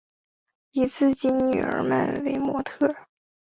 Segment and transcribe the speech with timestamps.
[0.71, 3.07] 以自己女儿们为模特儿